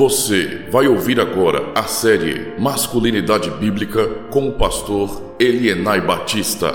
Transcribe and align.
Você 0.00 0.64
vai 0.70 0.88
ouvir 0.88 1.20
agora 1.20 1.74
a 1.74 1.82
série 1.82 2.58
Masculinidade 2.58 3.50
Bíblica 3.50 4.08
com 4.30 4.48
o 4.48 4.52
pastor 4.52 5.34
Elienay 5.38 6.00
Batista. 6.00 6.74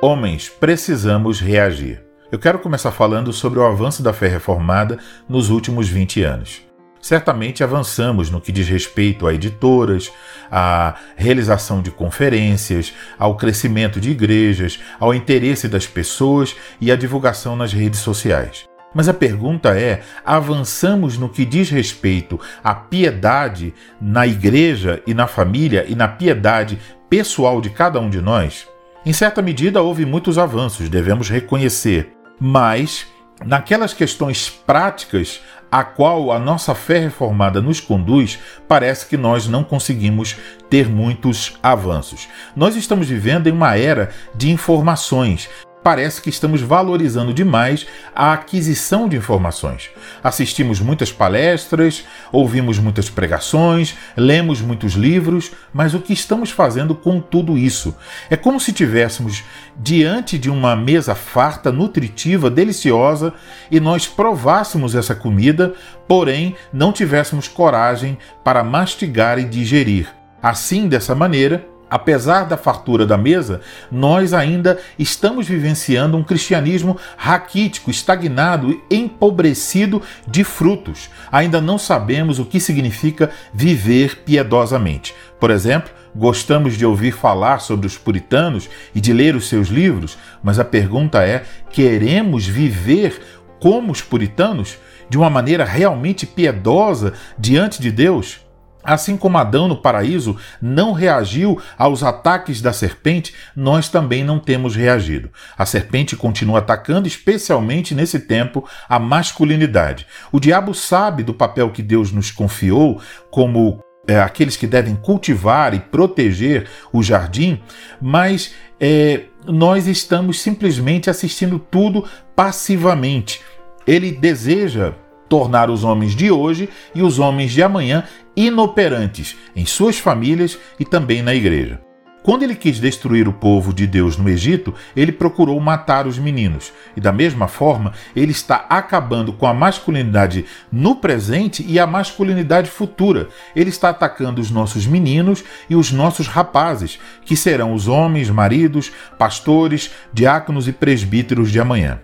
Homens, 0.00 0.48
precisamos 0.48 1.40
reagir. 1.40 2.04
Eu 2.30 2.38
quero 2.38 2.60
começar 2.60 2.92
falando 2.92 3.32
sobre 3.32 3.58
o 3.58 3.64
avanço 3.64 4.00
da 4.00 4.12
fé 4.12 4.28
reformada 4.28 4.96
nos 5.28 5.50
últimos 5.50 5.88
20 5.88 6.22
anos. 6.22 6.62
Certamente 7.00 7.64
avançamos 7.64 8.30
no 8.30 8.40
que 8.40 8.52
diz 8.52 8.68
respeito 8.68 9.26
a 9.26 9.34
editoras, 9.34 10.12
à 10.48 10.94
realização 11.16 11.82
de 11.82 11.90
conferências, 11.90 12.94
ao 13.18 13.36
crescimento 13.36 14.00
de 14.00 14.12
igrejas, 14.12 14.78
ao 15.00 15.12
interesse 15.12 15.66
das 15.66 15.84
pessoas 15.84 16.54
e 16.80 16.92
à 16.92 16.96
divulgação 16.96 17.56
nas 17.56 17.72
redes 17.72 17.98
sociais. 17.98 18.69
Mas 18.94 19.08
a 19.08 19.14
pergunta 19.14 19.78
é: 19.78 20.02
avançamos 20.24 21.16
no 21.16 21.28
que 21.28 21.44
diz 21.44 21.70
respeito 21.70 22.40
à 22.62 22.74
piedade 22.74 23.72
na 24.00 24.26
igreja 24.26 25.02
e 25.06 25.14
na 25.14 25.26
família 25.26 25.84
e 25.88 25.94
na 25.94 26.08
piedade 26.08 26.78
pessoal 27.08 27.60
de 27.60 27.70
cada 27.70 28.00
um 28.00 28.10
de 28.10 28.20
nós? 28.20 28.66
Em 29.04 29.12
certa 29.12 29.40
medida, 29.40 29.82
houve 29.82 30.04
muitos 30.04 30.36
avanços, 30.36 30.88
devemos 30.88 31.30
reconhecer, 31.30 32.12
mas 32.38 33.06
naquelas 33.44 33.94
questões 33.94 34.50
práticas 34.50 35.40
a 35.70 35.84
qual 35.84 36.32
a 36.32 36.38
nossa 36.38 36.74
fé 36.74 36.98
reformada 36.98 37.62
nos 37.62 37.78
conduz, 37.80 38.38
parece 38.66 39.06
que 39.06 39.16
nós 39.16 39.46
não 39.46 39.62
conseguimos 39.62 40.36
ter 40.68 40.88
muitos 40.88 41.56
avanços. 41.62 42.28
Nós 42.56 42.74
estamos 42.74 43.08
vivendo 43.08 43.46
em 43.46 43.52
uma 43.52 43.76
era 43.76 44.10
de 44.34 44.50
informações 44.50 45.48
parece 45.82 46.20
que 46.20 46.28
estamos 46.28 46.60
valorizando 46.60 47.32
demais 47.32 47.86
a 48.14 48.32
aquisição 48.32 49.08
de 49.08 49.16
informações. 49.16 49.90
Assistimos 50.22 50.80
muitas 50.80 51.12
palestras, 51.12 52.04
ouvimos 52.30 52.78
muitas 52.78 53.08
pregações, 53.08 53.96
lemos 54.16 54.60
muitos 54.60 54.92
livros, 54.92 55.52
mas 55.72 55.94
o 55.94 56.00
que 56.00 56.12
estamos 56.12 56.50
fazendo 56.50 56.94
com 56.94 57.20
tudo 57.20 57.56
isso? 57.56 57.96
É 58.28 58.36
como 58.36 58.60
se 58.60 58.72
tivéssemos 58.72 59.42
diante 59.76 60.38
de 60.38 60.50
uma 60.50 60.76
mesa 60.76 61.14
farta, 61.14 61.72
nutritiva, 61.72 62.50
deliciosa 62.50 63.32
e 63.70 63.80
nós 63.80 64.06
provássemos 64.06 64.94
essa 64.94 65.14
comida, 65.14 65.74
porém 66.06 66.54
não 66.72 66.92
tivéssemos 66.92 67.48
coragem 67.48 68.18
para 68.44 68.62
mastigar 68.62 69.38
e 69.38 69.44
digerir. 69.44 70.08
Assim, 70.42 70.88
dessa 70.88 71.14
maneira, 71.14 71.69
apesar 71.90 72.44
da 72.44 72.56
fartura 72.56 73.04
da 73.04 73.18
mesa, 73.18 73.60
nós 73.90 74.32
ainda 74.32 74.78
estamos 74.98 75.48
vivenciando 75.48 76.16
um 76.16 76.22
cristianismo 76.22 76.96
raquítico, 77.16 77.90
estagnado, 77.90 78.80
empobrecido 78.90 80.00
de 80.26 80.44
frutos. 80.44 81.10
Ainda 81.32 81.60
não 81.60 81.76
sabemos 81.76 82.38
o 82.38 82.44
que 82.44 82.60
significa 82.60 83.30
viver 83.52 84.22
piedosamente. 84.24 85.14
Por 85.40 85.50
exemplo, 85.50 85.90
gostamos 86.14 86.76
de 86.76 86.86
ouvir 86.86 87.12
falar 87.12 87.60
sobre 87.60 87.86
os 87.86 87.98
puritanos 87.98 88.68
e 88.94 89.00
de 89.00 89.12
ler 89.12 89.34
os 89.34 89.48
seus 89.48 89.68
livros, 89.68 90.16
mas 90.42 90.58
a 90.58 90.64
pergunta 90.64 91.24
é: 91.24 91.44
queremos 91.70 92.46
viver 92.46 93.20
como 93.58 93.90
os 93.92 94.00
puritanos? 94.00 94.78
De 95.08 95.18
uma 95.18 95.28
maneira 95.28 95.64
realmente 95.64 96.24
piedosa 96.24 97.14
diante 97.36 97.82
de 97.82 97.90
Deus? 97.90 98.40
Assim 98.82 99.16
como 99.16 99.36
Adão 99.36 99.68
no 99.68 99.76
paraíso 99.76 100.36
não 100.60 100.92
reagiu 100.92 101.60
aos 101.76 102.02
ataques 102.02 102.62
da 102.62 102.72
serpente, 102.72 103.34
nós 103.54 103.88
também 103.88 104.24
não 104.24 104.38
temos 104.38 104.74
reagido. 104.74 105.30
A 105.56 105.66
serpente 105.66 106.16
continua 106.16 106.60
atacando, 106.60 107.06
especialmente 107.06 107.94
nesse 107.94 108.20
tempo, 108.20 108.66
a 108.88 108.98
masculinidade. 108.98 110.06
O 110.32 110.40
diabo 110.40 110.72
sabe 110.74 111.22
do 111.22 111.34
papel 111.34 111.70
que 111.70 111.82
Deus 111.82 112.10
nos 112.10 112.30
confiou 112.30 113.00
como 113.30 113.82
é, 114.08 114.18
aqueles 114.18 114.56
que 114.56 114.66
devem 114.66 114.96
cultivar 114.96 115.74
e 115.74 115.80
proteger 115.80 116.66
o 116.92 117.02
jardim, 117.02 117.60
mas 118.00 118.54
é, 118.80 119.24
nós 119.46 119.86
estamos 119.86 120.40
simplesmente 120.40 121.10
assistindo 121.10 121.58
tudo 121.58 122.04
passivamente. 122.34 123.42
Ele 123.86 124.12
deseja 124.12 124.94
tornar 125.30 125.70
os 125.70 125.84
homens 125.84 126.14
de 126.14 126.30
hoje 126.30 126.68
e 126.92 127.02
os 127.02 127.20
homens 127.20 127.52
de 127.52 127.62
amanhã 127.62 128.04
inoperantes 128.36 129.36
em 129.54 129.64
suas 129.64 129.96
famílias 129.96 130.58
e 130.78 130.84
também 130.84 131.22
na 131.22 131.34
igreja. 131.34 131.80
Quando 132.22 132.42
ele 132.42 132.54
quis 132.54 132.78
destruir 132.78 133.26
o 133.26 133.32
povo 133.32 133.72
de 133.72 133.86
Deus 133.86 134.18
no 134.18 134.28
Egito, 134.28 134.74
ele 134.94 135.10
procurou 135.10 135.58
matar 135.58 136.06
os 136.06 136.18
meninos. 136.18 136.70
E 136.94 137.00
da 137.00 137.12
mesma 137.12 137.48
forma, 137.48 137.92
ele 138.14 138.30
está 138.30 138.66
acabando 138.68 139.32
com 139.32 139.46
a 139.46 139.54
masculinidade 139.54 140.44
no 140.70 140.96
presente 140.96 141.64
e 141.66 141.78
a 141.78 141.86
masculinidade 141.86 142.68
futura. 142.68 143.28
Ele 143.56 143.70
está 143.70 143.88
atacando 143.88 144.38
os 144.38 144.50
nossos 144.50 144.86
meninos 144.86 145.42
e 145.70 145.74
os 145.74 145.92
nossos 145.92 146.26
rapazes, 146.26 146.98
que 147.24 147.36
serão 147.36 147.72
os 147.72 147.88
homens, 147.88 148.28
maridos, 148.28 148.92
pastores, 149.18 149.90
diáconos 150.12 150.68
e 150.68 150.72
presbíteros 150.72 151.50
de 151.50 151.58
amanhã. 151.58 152.00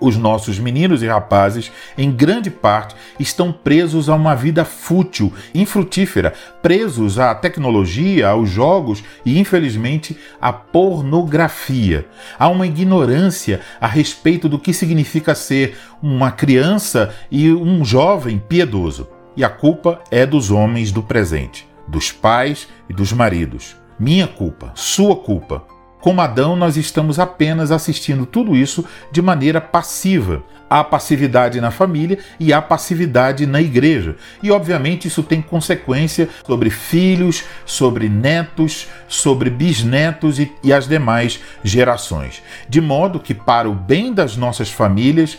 Os 0.00 0.16
nossos 0.16 0.58
meninos 0.58 1.02
e 1.02 1.06
rapazes, 1.06 1.70
em 1.96 2.10
grande 2.10 2.50
parte, 2.50 2.94
estão 3.18 3.52
presos 3.52 4.08
a 4.08 4.14
uma 4.14 4.34
vida 4.34 4.64
fútil, 4.64 5.32
infrutífera, 5.54 6.32
presos 6.62 7.18
à 7.18 7.34
tecnologia, 7.34 8.28
aos 8.28 8.48
jogos 8.48 9.02
e, 9.24 9.38
infelizmente, 9.38 10.16
à 10.40 10.52
pornografia. 10.52 12.06
Há 12.38 12.48
uma 12.48 12.66
ignorância 12.66 13.60
a 13.80 13.86
respeito 13.86 14.48
do 14.48 14.58
que 14.58 14.72
significa 14.72 15.34
ser 15.34 15.76
uma 16.02 16.30
criança 16.30 17.14
e 17.30 17.52
um 17.52 17.84
jovem 17.84 18.38
piedoso. 18.38 19.08
E 19.36 19.44
a 19.44 19.48
culpa 19.48 20.00
é 20.10 20.26
dos 20.26 20.50
homens 20.50 20.90
do 20.90 21.02
presente, 21.02 21.68
dos 21.86 22.10
pais 22.10 22.68
e 22.88 22.92
dos 22.92 23.12
maridos. 23.12 23.76
Minha 23.98 24.26
culpa, 24.26 24.72
sua 24.74 25.16
culpa. 25.16 25.77
Como 26.00 26.20
Adão, 26.20 26.54
nós 26.54 26.76
estamos 26.76 27.18
apenas 27.18 27.72
assistindo 27.72 28.24
tudo 28.24 28.56
isso 28.56 28.84
de 29.10 29.20
maneira 29.20 29.60
passiva. 29.60 30.42
Há 30.70 30.84
passividade 30.84 31.60
na 31.62 31.70
família 31.70 32.18
e 32.38 32.52
há 32.52 32.60
passividade 32.60 33.46
na 33.46 33.60
igreja. 33.60 34.16
E, 34.42 34.50
obviamente, 34.50 35.08
isso 35.08 35.22
tem 35.22 35.40
consequência 35.40 36.28
sobre 36.46 36.68
filhos, 36.68 37.42
sobre 37.64 38.08
netos, 38.08 38.86
sobre 39.08 39.48
bisnetos 39.48 40.38
e, 40.38 40.52
e 40.62 40.72
as 40.72 40.86
demais 40.86 41.40
gerações. 41.64 42.42
De 42.68 42.82
modo 42.82 43.18
que, 43.18 43.32
para 43.32 43.68
o 43.68 43.74
bem 43.74 44.12
das 44.12 44.36
nossas 44.36 44.70
famílias, 44.70 45.38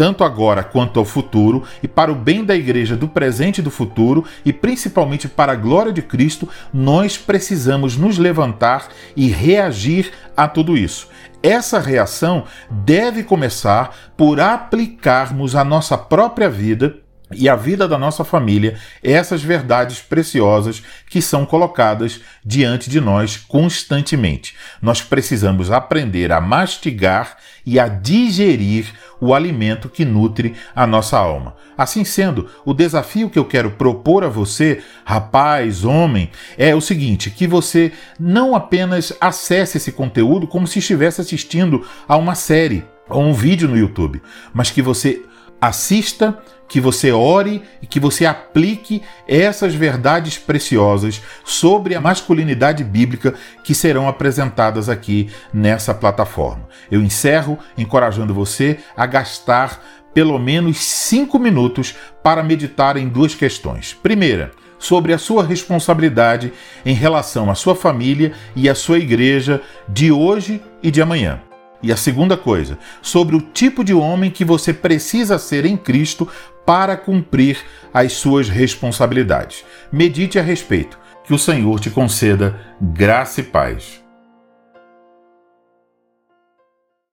tanto 0.00 0.24
agora 0.24 0.64
quanto 0.64 0.98
ao 0.98 1.04
futuro, 1.04 1.62
e 1.82 1.86
para 1.86 2.10
o 2.10 2.14
bem 2.14 2.42
da 2.42 2.56
igreja 2.56 2.96
do 2.96 3.06
presente 3.06 3.58
e 3.58 3.62
do 3.62 3.70
futuro, 3.70 4.24
e 4.46 4.50
principalmente 4.50 5.28
para 5.28 5.52
a 5.52 5.54
glória 5.54 5.92
de 5.92 6.00
Cristo, 6.00 6.48
nós 6.72 7.18
precisamos 7.18 7.98
nos 7.98 8.16
levantar 8.16 8.88
e 9.14 9.28
reagir 9.28 10.10
a 10.34 10.48
tudo 10.48 10.74
isso. 10.74 11.08
Essa 11.42 11.78
reação 11.78 12.44
deve 12.70 13.22
começar 13.22 13.94
por 14.16 14.40
aplicarmos 14.40 15.54
à 15.54 15.62
nossa 15.62 15.98
própria 15.98 16.48
vida 16.48 16.96
e 17.32 17.48
a 17.48 17.54
vida 17.54 17.86
da 17.86 17.96
nossa 17.96 18.24
família 18.24 18.76
essas 19.02 19.42
verdades 19.42 20.00
preciosas 20.00 20.82
que 21.08 21.22
são 21.22 21.46
colocadas 21.46 22.20
diante 22.44 22.90
de 22.90 23.00
nós 23.00 23.36
constantemente. 23.36 24.54
Nós 24.82 25.00
precisamos 25.00 25.70
aprender 25.70 26.32
a 26.32 26.40
mastigar 26.40 27.36
e 27.64 27.78
a 27.78 27.88
digerir 27.88 28.86
o 29.20 29.34
alimento 29.34 29.88
que 29.88 30.04
nutre 30.04 30.54
a 30.74 30.86
nossa 30.86 31.18
alma. 31.18 31.54
Assim 31.76 32.04
sendo, 32.04 32.48
o 32.64 32.74
desafio 32.74 33.30
que 33.30 33.38
eu 33.38 33.44
quero 33.44 33.72
propor 33.72 34.24
a 34.24 34.28
você, 34.28 34.82
rapaz, 35.04 35.84
homem, 35.84 36.30
é 36.56 36.74
o 36.74 36.80
seguinte: 36.80 37.30
que 37.30 37.46
você 37.46 37.92
não 38.18 38.54
apenas 38.54 39.12
acesse 39.20 39.76
esse 39.76 39.92
conteúdo 39.92 40.46
como 40.46 40.66
se 40.66 40.78
estivesse 40.78 41.20
assistindo 41.20 41.86
a 42.08 42.16
uma 42.16 42.34
série 42.34 42.84
ou 43.08 43.22
um 43.22 43.32
vídeo 43.32 43.68
no 43.68 43.76
YouTube, 43.76 44.22
mas 44.54 44.70
que 44.70 44.80
você 44.80 45.22
assista, 45.60 46.38
que 46.70 46.80
você 46.80 47.10
ore 47.10 47.62
e 47.82 47.86
que 47.86 47.98
você 47.98 48.24
aplique 48.24 49.02
essas 49.26 49.74
verdades 49.74 50.38
preciosas 50.38 51.20
sobre 51.44 51.96
a 51.96 52.00
masculinidade 52.00 52.84
bíblica 52.84 53.34
que 53.64 53.74
serão 53.74 54.08
apresentadas 54.08 54.88
aqui 54.88 55.28
nessa 55.52 55.92
plataforma. 55.92 56.68
Eu 56.88 57.02
encerro 57.02 57.58
encorajando 57.76 58.32
você 58.32 58.78
a 58.96 59.04
gastar 59.04 59.82
pelo 60.14 60.38
menos 60.38 60.78
cinco 60.78 61.38
minutos 61.38 61.94
para 62.22 62.42
meditar 62.42 62.96
em 62.96 63.08
duas 63.08 63.34
questões. 63.34 63.92
Primeira, 63.92 64.52
sobre 64.78 65.12
a 65.12 65.18
sua 65.18 65.44
responsabilidade 65.44 66.52
em 66.86 66.94
relação 66.94 67.50
à 67.50 67.54
sua 67.54 67.74
família 67.74 68.32
e 68.54 68.68
à 68.68 68.74
sua 68.74 68.98
igreja 68.98 69.60
de 69.88 70.10
hoje 70.10 70.62
e 70.82 70.90
de 70.90 71.02
amanhã. 71.02 71.49
E 71.82 71.92
a 71.92 71.96
segunda 71.96 72.36
coisa, 72.36 72.78
sobre 73.00 73.34
o 73.34 73.40
tipo 73.40 73.82
de 73.82 73.94
homem 73.94 74.30
que 74.30 74.44
você 74.44 74.72
precisa 74.72 75.38
ser 75.38 75.64
em 75.64 75.76
Cristo 75.76 76.28
para 76.66 76.96
cumprir 76.96 77.58
as 77.92 78.12
suas 78.12 78.48
responsabilidades. 78.48 79.64
Medite 79.90 80.38
a 80.38 80.42
respeito. 80.42 80.98
Que 81.24 81.34
o 81.34 81.38
Senhor 81.38 81.78
te 81.78 81.90
conceda 81.90 82.58
graça 82.80 83.40
e 83.40 83.44
paz. 83.44 84.02